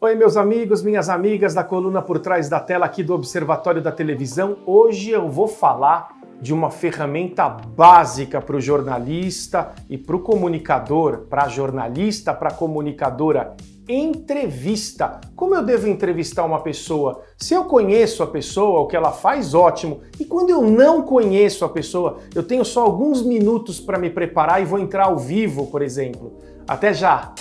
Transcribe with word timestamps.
Oi, 0.00 0.14
meus 0.14 0.36
amigos, 0.36 0.80
minhas 0.80 1.08
amigas 1.08 1.54
da 1.54 1.64
coluna 1.64 2.00
por 2.00 2.20
trás 2.20 2.48
da 2.48 2.60
tela 2.60 2.86
aqui 2.86 3.02
do 3.02 3.12
Observatório 3.14 3.82
da 3.82 3.90
Televisão. 3.90 4.58
Hoje 4.64 5.10
eu 5.10 5.28
vou 5.28 5.48
falar 5.48 6.16
de 6.40 6.54
uma 6.54 6.70
ferramenta 6.70 7.48
básica 7.48 8.40
para 8.40 8.54
o 8.54 8.60
jornalista 8.60 9.72
e 9.90 9.98
para 9.98 10.14
o 10.14 10.20
comunicador, 10.20 11.26
para 11.28 11.48
jornalista, 11.48 12.32
para 12.32 12.52
comunicadora. 12.52 13.56
Entrevista. 13.88 15.20
Como 15.34 15.56
eu 15.56 15.64
devo 15.64 15.88
entrevistar 15.88 16.44
uma 16.44 16.60
pessoa? 16.60 17.22
Se 17.36 17.52
eu 17.52 17.64
conheço 17.64 18.22
a 18.22 18.28
pessoa, 18.28 18.78
o 18.78 18.86
que 18.86 18.94
ela 18.94 19.10
faz, 19.10 19.52
ótimo. 19.52 20.02
E 20.20 20.24
quando 20.24 20.50
eu 20.50 20.62
não 20.62 21.02
conheço 21.02 21.64
a 21.64 21.68
pessoa, 21.68 22.18
eu 22.36 22.44
tenho 22.44 22.64
só 22.64 22.84
alguns 22.84 23.20
minutos 23.20 23.80
para 23.80 23.98
me 23.98 24.10
preparar 24.10 24.62
e 24.62 24.64
vou 24.64 24.78
entrar 24.78 25.06
ao 25.06 25.18
vivo, 25.18 25.66
por 25.66 25.82
exemplo. 25.82 26.34
Até 26.68 26.94
já! 26.94 27.34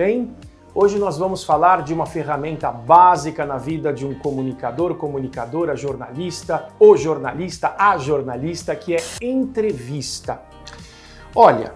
Bem? 0.00 0.34
Hoje 0.74 0.98
nós 0.98 1.18
vamos 1.18 1.44
falar 1.44 1.82
de 1.82 1.92
uma 1.92 2.06
ferramenta 2.06 2.72
básica 2.72 3.44
na 3.44 3.58
vida 3.58 3.92
de 3.92 4.06
um 4.06 4.14
comunicador, 4.14 4.94
comunicadora, 4.94 5.76
jornalista, 5.76 6.68
o 6.80 6.96
jornalista, 6.96 7.74
a 7.76 7.98
jornalista, 7.98 8.74
que 8.74 8.96
é 8.96 9.02
entrevista. 9.20 10.40
Olha, 11.34 11.74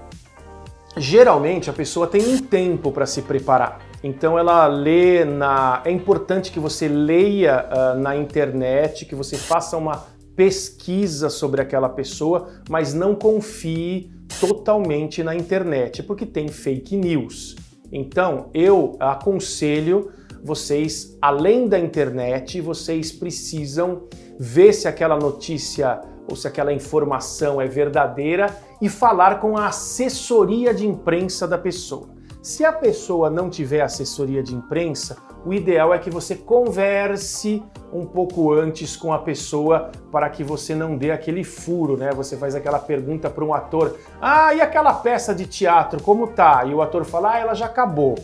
geralmente 0.96 1.68
a 1.68 1.72
pessoa 1.74 2.06
tem 2.06 2.26
um 2.26 2.38
tempo 2.38 2.90
para 2.90 3.04
se 3.04 3.20
preparar. 3.20 3.80
Então 4.02 4.38
ela 4.38 4.66
lê 4.68 5.26
na. 5.26 5.82
É 5.84 5.90
importante 5.90 6.50
que 6.50 6.58
você 6.58 6.88
leia 6.88 7.66
uh, 7.68 7.98
na 7.98 8.16
internet, 8.16 9.04
que 9.04 9.14
você 9.14 9.36
faça 9.36 9.76
uma 9.76 10.02
pesquisa 10.34 11.28
sobre 11.28 11.60
aquela 11.60 11.90
pessoa, 11.90 12.48
mas 12.70 12.94
não 12.94 13.14
confie 13.14 14.10
totalmente 14.40 15.22
na 15.22 15.36
internet, 15.36 16.02
porque 16.02 16.24
tem 16.24 16.48
fake 16.48 16.96
news. 16.96 17.54
Então, 17.96 18.50
eu 18.52 18.96
aconselho 18.98 20.10
vocês, 20.42 21.16
além 21.22 21.68
da 21.68 21.78
internet, 21.78 22.60
vocês 22.60 23.12
precisam 23.12 24.02
ver 24.38 24.72
se 24.72 24.88
aquela 24.88 25.16
notícia 25.16 26.00
ou 26.28 26.34
se 26.34 26.48
aquela 26.48 26.72
informação 26.72 27.60
é 27.60 27.68
verdadeira 27.68 28.54
e 28.82 28.88
falar 28.88 29.40
com 29.40 29.56
a 29.56 29.68
assessoria 29.68 30.74
de 30.74 30.84
imprensa 30.84 31.46
da 31.46 31.56
pessoa. 31.56 32.13
Se 32.44 32.62
a 32.62 32.74
pessoa 32.74 33.30
não 33.30 33.48
tiver 33.48 33.80
assessoria 33.80 34.42
de 34.42 34.54
imprensa, 34.54 35.16
o 35.46 35.54
ideal 35.54 35.94
é 35.94 35.98
que 35.98 36.10
você 36.10 36.36
converse 36.36 37.62
um 37.90 38.04
pouco 38.04 38.52
antes 38.52 38.96
com 38.96 39.14
a 39.14 39.18
pessoa 39.18 39.90
para 40.12 40.28
que 40.28 40.44
você 40.44 40.74
não 40.74 40.94
dê 40.94 41.10
aquele 41.10 41.42
furo, 41.42 41.96
né? 41.96 42.12
Você 42.12 42.36
faz 42.36 42.54
aquela 42.54 42.78
pergunta 42.78 43.30
para 43.30 43.42
um 43.42 43.54
ator: 43.54 43.96
"Ah, 44.20 44.52
e 44.52 44.60
aquela 44.60 44.92
peça 44.92 45.34
de 45.34 45.46
teatro, 45.46 46.02
como 46.02 46.26
tá?" 46.26 46.66
E 46.66 46.74
o 46.74 46.82
ator 46.82 47.06
fala: 47.06 47.32
"Ah, 47.32 47.38
ela 47.38 47.54
já 47.54 47.64
acabou." 47.64 48.14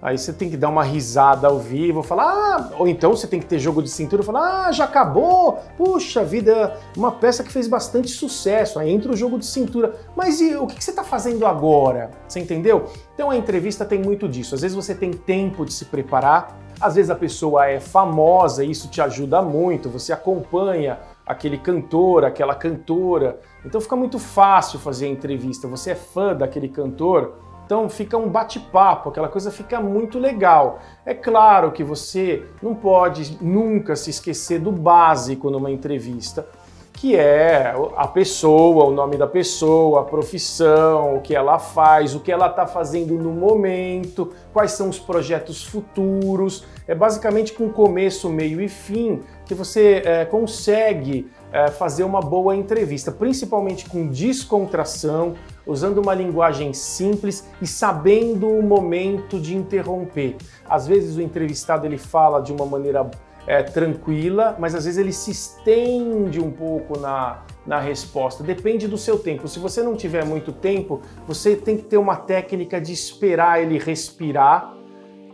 Aí 0.00 0.16
você 0.16 0.32
tem 0.32 0.48
que 0.48 0.56
dar 0.56 0.68
uma 0.68 0.84
risada 0.84 1.48
ao 1.48 1.58
vivo, 1.58 2.04
falar, 2.04 2.24
ah, 2.24 2.70
ou 2.78 2.86
então 2.86 3.10
você 3.10 3.26
tem 3.26 3.40
que 3.40 3.46
ter 3.46 3.58
jogo 3.58 3.82
de 3.82 3.90
cintura 3.90 4.22
falar, 4.22 4.68
ah, 4.68 4.72
já 4.72 4.84
acabou, 4.84 5.58
puxa 5.76 6.24
vida, 6.24 6.78
uma 6.96 7.10
peça 7.10 7.42
que 7.42 7.50
fez 7.50 7.66
bastante 7.66 8.08
sucesso. 8.08 8.78
Aí 8.78 8.90
entra 8.90 9.12
o 9.12 9.16
jogo 9.16 9.38
de 9.38 9.46
cintura. 9.46 9.96
Mas 10.14 10.40
e 10.40 10.54
o 10.54 10.68
que 10.68 10.82
você 10.82 10.90
está 10.90 11.02
fazendo 11.02 11.44
agora? 11.44 12.12
Você 12.28 12.38
entendeu? 12.38 12.84
Então 13.14 13.30
a 13.30 13.36
entrevista 13.36 13.84
tem 13.84 14.00
muito 14.00 14.28
disso. 14.28 14.54
Às 14.54 14.60
vezes 14.60 14.76
você 14.76 14.94
tem 14.94 15.10
tempo 15.10 15.64
de 15.64 15.72
se 15.72 15.86
preparar, 15.86 16.56
às 16.80 16.94
vezes 16.94 17.10
a 17.10 17.16
pessoa 17.16 17.66
é 17.66 17.80
famosa 17.80 18.64
e 18.64 18.70
isso 18.70 18.88
te 18.88 19.00
ajuda 19.00 19.42
muito, 19.42 19.88
você 19.88 20.12
acompanha 20.12 21.00
aquele 21.26 21.58
cantor, 21.58 22.24
aquela 22.24 22.54
cantora. 22.54 23.40
Então 23.64 23.80
fica 23.80 23.96
muito 23.96 24.18
fácil 24.20 24.78
fazer 24.78 25.06
a 25.06 25.08
entrevista. 25.08 25.66
Você 25.66 25.90
é 25.90 25.94
fã 25.96 26.36
daquele 26.36 26.68
cantor 26.68 27.47
então 27.68 27.86
fica 27.86 28.16
um 28.16 28.30
bate-papo, 28.30 29.10
aquela 29.10 29.28
coisa 29.28 29.50
fica 29.50 29.78
muito 29.78 30.18
legal. 30.18 30.78
É 31.04 31.12
claro 31.12 31.70
que 31.70 31.84
você 31.84 32.46
não 32.62 32.74
pode 32.74 33.36
nunca 33.42 33.94
se 33.94 34.08
esquecer 34.08 34.58
do 34.58 34.72
básico 34.72 35.50
numa 35.50 35.70
entrevista, 35.70 36.48
que 36.92 37.14
é 37.14 37.74
a 37.96 38.06
pessoa, 38.08 38.86
o 38.86 38.90
nome 38.90 39.16
da 39.16 39.26
pessoa, 39.26 40.00
a 40.00 40.04
profissão, 40.04 41.16
o 41.16 41.20
que 41.20 41.34
ela 41.34 41.58
faz, 41.58 42.14
o 42.14 42.20
que 42.20 42.32
ela 42.32 42.48
está 42.48 42.66
fazendo 42.66 43.14
no 43.14 43.30
momento, 43.30 44.32
quais 44.52 44.72
são 44.72 44.88
os 44.88 44.98
projetos 44.98 45.64
futuros. 45.64 46.64
É 46.86 46.94
basicamente 46.94 47.52
com 47.52 47.68
começo, 47.68 48.28
meio 48.28 48.60
e 48.60 48.68
fim 48.68 49.22
que 49.46 49.54
você 49.54 50.02
é, 50.04 50.24
consegue 50.24 51.30
é, 51.52 51.68
fazer 51.68 52.04
uma 52.04 52.20
boa 52.20 52.54
entrevista, 52.54 53.10
principalmente 53.10 53.88
com 53.88 54.08
descontração, 54.08 55.34
usando 55.66 55.98
uma 55.98 56.14
linguagem 56.14 56.72
simples 56.72 57.46
e 57.62 57.66
sabendo 57.66 58.48
o 58.48 58.62
momento 58.62 59.38
de 59.40 59.56
interromper. 59.56 60.36
Às 60.68 60.86
vezes 60.86 61.16
o 61.16 61.22
entrevistado 61.22 61.86
ele 61.86 61.98
fala 61.98 62.40
de 62.40 62.52
uma 62.52 62.66
maneira 62.66 63.08
é, 63.48 63.62
tranquila, 63.62 64.54
mas 64.58 64.74
às 64.74 64.84
vezes 64.84 64.98
ele 64.98 65.12
se 65.12 65.30
estende 65.30 66.38
um 66.38 66.50
pouco 66.50 66.98
na, 66.98 67.44
na 67.66 67.80
resposta. 67.80 68.44
Depende 68.44 68.86
do 68.86 68.98
seu 68.98 69.18
tempo. 69.18 69.48
Se 69.48 69.58
você 69.58 69.82
não 69.82 69.96
tiver 69.96 70.22
muito 70.22 70.52
tempo, 70.52 71.00
você 71.26 71.56
tem 71.56 71.78
que 71.78 71.84
ter 71.84 71.96
uma 71.96 72.14
técnica 72.14 72.78
de 72.78 72.92
esperar 72.92 73.62
ele 73.62 73.78
respirar 73.78 74.74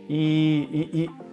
e, 0.07 0.89
e, 0.93 1.03
e 1.03 1.25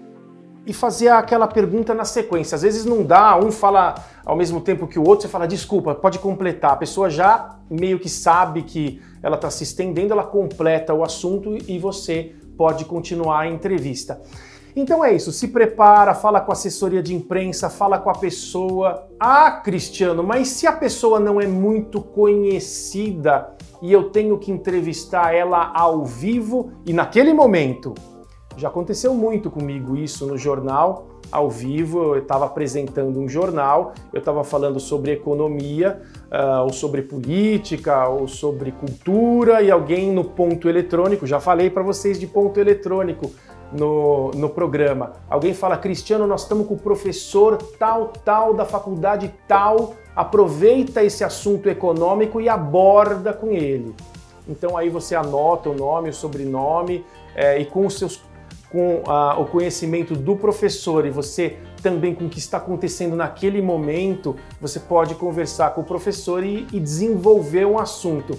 e 0.65 0.73
fazer 0.73 1.09
aquela 1.09 1.49
pergunta 1.49 1.93
na 1.93 2.05
sequência. 2.05 2.55
Às 2.55 2.63
vezes 2.63 2.85
não 2.85 3.03
dá, 3.03 3.37
um 3.37 3.51
fala 3.51 3.97
ao 4.25 4.37
mesmo 4.37 4.61
tempo 4.61 4.87
que 4.87 4.97
o 4.97 5.03
outro, 5.05 5.23
você 5.23 5.29
fala, 5.29 5.47
desculpa, 5.47 5.93
pode 5.93 6.21
completar. 6.21 6.73
A 6.73 6.77
pessoa 6.77 7.11
já 7.11 7.57
meio 7.69 7.99
que 7.99 8.09
sabe 8.09 8.63
que 8.63 9.03
ela 9.21 9.35
está 9.35 9.51
se 9.51 9.65
estendendo, 9.65 10.13
ela 10.13 10.23
completa 10.23 10.95
o 10.95 11.03
assunto 11.03 11.59
e 11.67 11.81
você 11.81 12.37
pode 12.57 12.85
continuar 12.85 13.41
a 13.41 13.47
entrevista. 13.49 14.21
Então 14.75 15.05
é 15.05 15.13
isso, 15.13 15.31
se 15.33 15.49
prepara, 15.49 16.15
fala 16.15 16.41
com 16.41 16.51
a 16.51 16.55
assessoria 16.55 17.03
de 17.03 17.15
imprensa, 17.15 17.69
fala 17.69 17.99
com 17.99 18.09
a 18.09 18.15
pessoa. 18.15 19.07
Ah, 19.21 19.51
Cristiano, 19.63 20.23
mas 20.23 20.49
se 20.49 20.67
a 20.67 20.73
pessoa 20.73 21.21
não 21.21 21.41
é 21.41 21.47
muito 21.47 22.01
conhecida 22.01 23.55
e 23.83 23.93
eu 23.93 24.11
tenho 24.11 24.39
que 24.39 24.51
entrevistar 24.51 25.35
ela 25.35 25.73
ao 25.75 26.05
vivo 26.05 26.73
e 26.87 26.93
naquele 26.93 27.35
momento 27.35 27.95
já 28.57 28.69
aconteceu 28.69 29.15
muito 29.15 29.51
comigo 29.51 29.97
isso 29.97 30.27
no 30.27 30.37
jornal, 30.37 31.09
ao 31.31 31.49
vivo, 31.49 32.15
eu 32.15 32.19
estava 32.19 32.45
apresentando 32.45 33.19
um 33.19 33.27
jornal, 33.27 33.95
eu 34.13 34.19
estava 34.19 34.45
falando 34.45 34.79
sobre 34.79 35.13
economia, 35.13 36.03
uh, 36.31 36.65
ou 36.65 36.73
sobre 36.73 37.01
política, 37.01 38.07
ou 38.07 38.29
sobre 38.29 38.71
cultura, 38.71 39.63
e 39.63 39.71
alguém 39.71 40.13
no 40.13 40.25
ponto 40.25 40.69
eletrônico, 40.69 41.27
já 41.27 41.41
falei 41.41 41.71
para 41.71 41.83
vocês 41.83 42.21
de 42.21 42.27
ponto 42.27 42.61
eletrônico 42.61 43.31
no, 43.73 44.31
no 44.33 44.49
programa, 44.49 45.13
alguém 45.29 45.55
fala, 45.55 45.77
Cristiano, 45.77 46.27
nós 46.27 46.43
estamos 46.43 46.67
com 46.67 46.75
o 46.75 46.79
professor 46.79 47.57
tal, 47.79 48.09
tal, 48.25 48.55
da 48.55 48.65
faculdade 48.65 49.33
tal, 49.49 49.95
aproveita 50.15 51.03
esse 51.03 51.25
assunto 51.25 51.69
econômico 51.69 52.41
e 52.41 52.49
aborda 52.49 53.33
com 53.33 53.51
ele. 53.51 53.95
Então 54.49 54.77
aí 54.77 54.89
você 54.89 55.15
anota 55.15 55.71
o 55.71 55.75
nome, 55.75 56.11
o 56.11 56.13
sobrenome, 56.13 57.05
é, 57.35 57.59
e 57.59 57.65
com 57.65 57.87
os 57.87 57.99
seus 57.99 58.21
com 58.71 59.03
a, 59.07 59.39
o 59.39 59.45
conhecimento 59.45 60.17
do 60.17 60.35
professor 60.35 61.05
e 61.05 61.11
você 61.11 61.59
também 61.83 62.15
com 62.15 62.25
o 62.25 62.29
que 62.29 62.39
está 62.39 62.57
acontecendo 62.57 63.15
naquele 63.15 63.61
momento, 63.61 64.35
você 64.59 64.81
pode 64.81 65.15
conversar 65.15 65.75
com 65.75 65.83
o 65.83 65.85
professor 65.85 66.43
e, 66.43 66.67
e 66.73 66.81
desenvolver 66.81 67.67
um 67.67 67.79
assunto. 67.79 68.39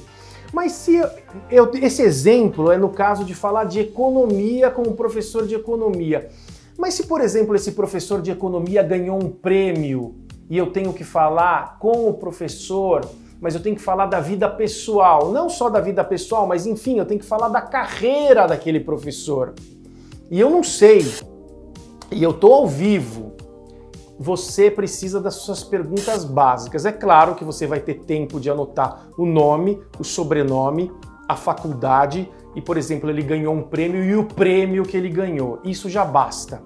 Mas 0.54 0.74
se 0.74 1.02
eu, 1.50 1.72
esse 1.82 2.04
exemplo 2.04 2.72
é 2.72 2.78
no 2.78 2.90
caso 2.90 3.26
de 3.26 3.34
falar 3.34 3.64
de 3.64 3.80
economia 3.80 4.70
com 4.70 4.84
o 4.84 4.94
professor 4.94 5.48
de 5.48 5.56
economia. 5.56 6.30
Mas 6.78 6.94
se, 6.94 7.08
por 7.08 7.22
exemplo, 7.22 7.56
esse 7.56 7.72
professor 7.72 8.22
de 8.22 8.30
economia 8.30 8.84
ganhou 8.84 9.18
um 9.18 9.30
prêmio 9.30 10.16
e 10.48 10.56
eu 10.56 10.68
tenho 10.68 10.94
que 10.94 11.04
falar 11.04 11.80
com 11.80 12.08
o 12.08 12.14
professor, 12.14 13.02
mas 13.42 13.56
eu 13.56 13.62
tenho 13.62 13.76
que 13.76 13.82
falar 13.82 14.06
da 14.06 14.20
vida 14.20 14.48
pessoal, 14.48 15.32
não 15.32 15.50
só 15.50 15.70
da 15.70 15.82
vida 15.82 16.04
pessoal, 16.04 16.46
mas 16.46 16.68
enfim, 16.68 17.00
eu 17.00 17.06
tenho 17.06 17.20
que 17.20 17.26
falar 17.26 17.50
da 17.50 17.62
carreira 17.62 18.46
daquele 18.46 18.80
professor 18.80 19.54
e 20.30 20.40
eu 20.40 20.50
não 20.50 20.64
sei, 20.64 21.04
e 22.12 22.22
eu 22.22 22.34
tô 22.34 22.54
ao 22.54 22.68
vivo, 22.68 23.34
você 24.24 24.72
precisa 24.72 25.20
das 25.20 25.36
suas 25.36 25.66
perguntas 25.66 26.24
básicas. 26.24 26.86
É 26.86 26.94
claro 26.94 27.36
que 27.36 27.44
você 27.44 27.68
vai 27.68 27.82
ter 27.82 27.96
tempo 27.96 28.40
de 28.40 28.50
anotar 28.50 29.10
o 29.18 29.26
nome, 29.26 29.82
o 30.00 30.04
sobrenome, 30.06 30.90
a 31.28 31.36
faculdade 31.36 32.32
e, 32.56 32.62
por 32.62 32.78
exemplo, 32.78 33.10
ele 33.10 33.22
ganhou 33.22 33.54
um 33.54 33.62
prêmio 33.62 34.02
e 34.02 34.16
o 34.16 34.24
prêmio 34.24 34.84
que 34.84 34.96
ele 34.96 35.10
ganhou. 35.10 35.60
Isso 35.66 35.90
já 35.90 36.06
basta. 36.06 36.62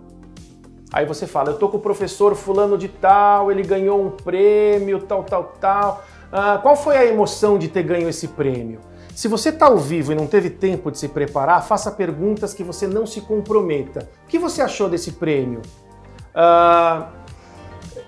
Aí 0.94 1.04
você 1.08 1.26
fala, 1.26 1.50
eu 1.50 1.58
tô 1.58 1.68
com 1.68 1.78
o 1.78 1.80
professor 1.80 2.36
fulano 2.36 2.78
de 2.78 2.88
tal, 2.88 3.52
ele 3.52 3.64
ganhou 3.64 4.06
um 4.06 4.12
prêmio, 4.12 5.00
tal, 5.00 5.24
tal, 5.24 5.54
tal. 5.60 6.04
Ah, 6.32 6.60
qual 6.62 6.76
foi 6.76 6.96
a 6.96 7.06
emoção 7.08 7.58
de 7.58 7.70
ter 7.70 7.82
ganho 7.82 8.08
esse 8.08 8.28
prêmio? 8.28 8.82
Se 9.16 9.28
você 9.28 9.50
está 9.50 9.66
ao 9.66 9.80
vivo 9.80 10.12
e 10.12 10.16
não 10.16 10.28
teve 10.28 10.52
tempo 10.52 10.92
de 10.92 11.00
se 11.00 11.08
preparar, 11.08 11.66
faça 11.66 11.90
perguntas 11.90 12.54
que 12.54 12.64
você 12.64 12.86
não 12.86 13.08
se 13.08 13.22
comprometa. 13.22 14.08
O 14.26 14.28
que 14.28 14.38
você 14.38 14.62
achou 14.62 14.88
desse 14.88 15.14
prêmio? 15.14 15.64
Uh, 16.36 17.17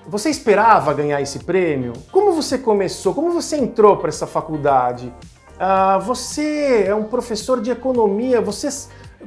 você 0.07 0.29
esperava 0.29 0.93
ganhar 0.93 1.21
esse 1.21 1.39
prêmio? 1.39 1.93
Como 2.11 2.31
você 2.31 2.57
começou? 2.57 3.13
Como 3.13 3.31
você 3.31 3.57
entrou 3.57 3.97
para 3.97 4.09
essa 4.09 4.25
faculdade? 4.25 5.13
Uh, 5.55 5.99
você 6.01 6.85
é 6.87 6.95
um 6.95 7.03
professor 7.03 7.61
de 7.61 7.69
economia. 7.69 8.39
Você, 8.41 8.69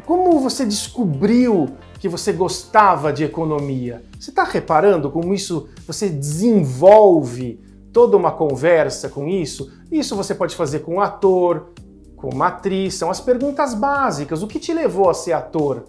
como 0.06 0.40
você 0.40 0.64
descobriu 0.64 1.76
que 2.00 2.08
você 2.08 2.32
gostava 2.32 3.12
de 3.12 3.22
economia? 3.22 4.02
Você 4.18 4.30
está 4.30 4.44
reparando 4.44 5.10
como 5.10 5.34
isso 5.34 5.68
você 5.86 6.08
desenvolve 6.08 7.60
toda 7.92 8.16
uma 8.16 8.32
conversa 8.32 9.08
com 9.08 9.28
isso? 9.28 9.70
Isso 9.90 10.16
você 10.16 10.34
pode 10.34 10.56
fazer 10.56 10.80
com 10.80 10.94
um 10.94 11.00
ator, 11.00 11.72
com 12.16 12.30
uma 12.30 12.46
atriz. 12.46 12.94
São 12.94 13.10
as 13.10 13.20
perguntas 13.20 13.74
básicas. 13.74 14.42
O 14.42 14.46
que 14.46 14.58
te 14.58 14.72
levou 14.72 15.10
a 15.10 15.14
ser 15.14 15.34
ator? 15.34 15.84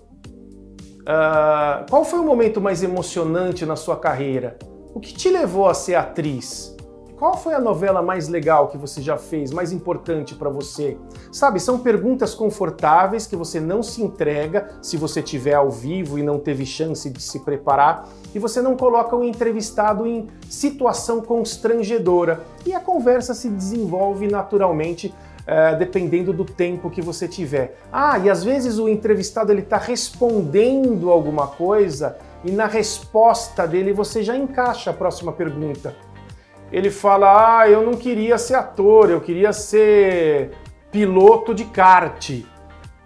Uh, 1.03 1.89
qual 1.89 2.03
foi 2.03 2.19
o 2.19 2.23
momento 2.23 2.61
mais 2.61 2.83
emocionante 2.83 3.65
na 3.65 3.75
sua 3.75 3.95
carreira? 3.95 4.57
O 4.93 4.99
que 4.99 5.11
te 5.11 5.27
levou 5.27 5.67
a 5.67 5.73
ser 5.73 5.95
atriz? 5.95 6.75
Qual 7.17 7.35
foi 7.35 7.55
a 7.55 7.59
novela 7.59 7.99
mais 8.03 8.27
legal 8.27 8.67
que 8.67 8.77
você 8.77 9.01
já 9.01 9.17
fez, 9.17 9.51
mais 9.51 9.71
importante 9.71 10.35
para 10.35 10.51
você? 10.51 10.97
Sabe, 11.31 11.59
são 11.59 11.79
perguntas 11.79 12.35
confortáveis 12.35 13.25
que 13.25 13.35
você 13.35 13.59
não 13.59 13.81
se 13.81 14.03
entrega 14.03 14.77
se 14.83 14.95
você 14.95 15.19
tiver 15.21 15.55
ao 15.55 15.71
vivo 15.71 16.19
e 16.19 16.23
não 16.23 16.37
teve 16.37 16.63
chance 16.63 17.09
de 17.09 17.23
se 17.23 17.39
preparar, 17.39 18.07
e 18.35 18.39
você 18.39 18.61
não 18.61 18.77
coloca 18.77 19.15
o 19.15 19.23
entrevistado 19.23 20.05
em 20.05 20.27
situação 20.47 21.21
constrangedora. 21.21 22.43
E 22.63 22.71
a 22.71 22.79
conversa 22.79 23.33
se 23.33 23.49
desenvolve 23.49 24.27
naturalmente 24.27 25.13
Uh, 25.43 25.77
dependendo 25.77 26.31
do 26.31 26.45
tempo 26.45 26.89
que 26.89 27.01
você 27.01 27.27
tiver. 27.27 27.77
Ah, 27.91 28.17
e 28.17 28.29
às 28.29 28.45
vezes 28.45 28.79
o 28.79 28.87
entrevistado 28.87 29.51
ele 29.51 29.59
está 29.59 29.75
respondendo 29.75 31.11
alguma 31.11 31.47
coisa 31.47 32.17
e 32.43 32.51
na 32.51 32.65
resposta 32.65 33.67
dele 33.67 33.93
você 33.93 34.23
já 34.23 34.35
encaixa 34.35 34.91
a 34.91 34.93
próxima 34.93 35.31
pergunta 35.31 35.95
ele 36.73 36.89
fala: 36.89 37.59
Ah, 37.59 37.69
eu 37.69 37.83
não 37.83 37.93
queria 37.93 38.37
ser 38.39 38.55
ator, 38.55 39.11
eu 39.11 39.21
queria 39.21 39.53
ser 39.53 40.51
piloto 40.91 41.53
de 41.53 41.65
kart. 41.65 42.43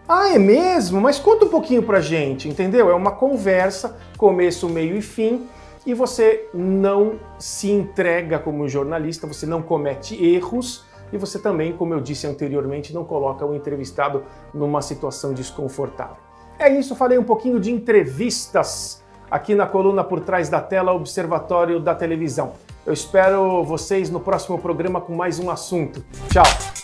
Ah, 0.07 0.29
é 0.33 0.39
mesmo? 0.39 1.01
Mas 1.01 1.19
conta 1.19 1.45
um 1.45 1.49
pouquinho 1.49 1.83
pra 1.83 1.99
gente, 1.99 2.47
entendeu? 2.47 2.89
É 2.89 2.95
uma 2.95 3.11
conversa, 3.11 3.97
começo, 4.17 4.69
meio 4.69 4.95
e 4.95 5.01
fim, 5.01 5.45
e 5.85 5.93
você 5.93 6.47
não 6.53 7.19
se 7.37 7.69
entrega 7.69 8.39
como 8.39 8.69
jornalista, 8.69 9.27
você 9.27 9.45
não 9.45 9.61
comete 9.61 10.15
erros 10.23 10.85
e 11.11 11.17
você 11.17 11.37
também, 11.37 11.73
como 11.73 11.93
eu 11.93 11.99
disse 11.99 12.25
anteriormente, 12.25 12.93
não 12.93 13.03
coloca 13.03 13.45
o 13.45 13.53
entrevistado 13.53 14.23
numa 14.53 14.81
situação 14.81 15.33
desconfortável. 15.33 16.17
É 16.57 16.69
isso, 16.69 16.95
falei 16.95 17.17
um 17.17 17.23
pouquinho 17.23 17.59
de 17.59 17.71
entrevistas 17.71 19.03
aqui 19.29 19.55
na 19.55 19.65
coluna 19.65 20.03
por 20.03 20.21
trás 20.21 20.49
da 20.49 20.61
tela 20.61 20.93
Observatório 20.93 21.79
da 21.79 21.93
Televisão. 21.95 22.53
Eu 22.85 22.93
espero 22.93 23.63
vocês 23.63 24.09
no 24.09 24.19
próximo 24.19 24.57
programa 24.57 25.01
com 25.01 25.15
mais 25.15 25.39
um 25.39 25.49
assunto. 25.49 26.03
Tchau! 26.31 26.76